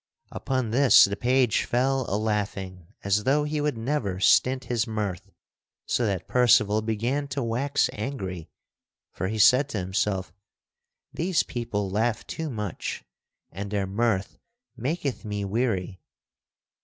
Upon 0.31 0.71
this 0.71 1.05
the 1.05 1.15
page 1.15 1.63
fell 1.63 2.07
alaughing 2.09 2.87
as 3.03 3.23
though 3.23 3.43
he 3.43 3.61
would 3.61 3.77
never 3.77 4.19
stint 4.19 4.63
his 4.63 4.87
mirth 4.87 5.29
so 5.85 6.07
that 6.07 6.27
Percival 6.27 6.81
began 6.81 7.27
to 7.27 7.43
wax 7.43 7.87
angry 7.93 8.49
for 9.11 9.27
he 9.27 9.37
said 9.37 9.69
to 9.69 9.77
himself: 9.77 10.33
"These 11.13 11.43
people 11.43 11.87
laugh 11.87 12.25
too 12.25 12.49
much 12.49 13.03
and 13.51 13.69
their 13.69 13.85
mirth 13.85 14.39
maketh 14.75 15.23
me 15.23 15.45
weary." 15.45 16.01